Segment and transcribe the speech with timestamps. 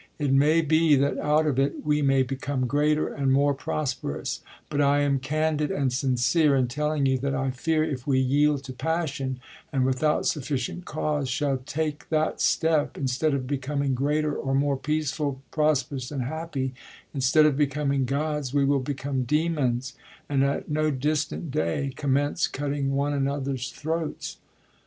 [0.17, 4.39] It may be that out of it we may become greater and more pros perous;
[4.67, 8.63] but I am candid and sincere in telling you that I fear if we yield
[8.63, 9.39] to passion,
[9.71, 15.39] and without sufficient cause shall take that step, instead of becoming greater, or more peaceful,
[15.51, 16.73] prosperous, and happy—
[17.13, 19.93] instead of becoming gods we will become demons,
[20.27, 24.37] and at no distant day com mence cutting one another's throats.